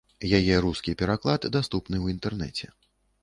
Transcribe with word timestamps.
Яе 0.37 0.55
рускі 0.65 0.95
пераклад 1.01 1.45
даступны 1.57 1.97
ў 1.99 2.05
інтэрнэце. 2.17 2.73